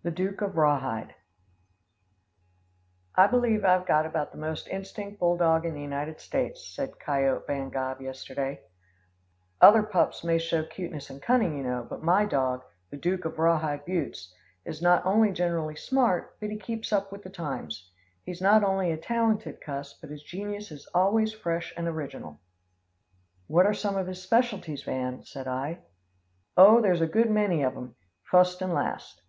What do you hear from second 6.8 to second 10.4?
Cayote Van Gobb yesterday. "Other pups may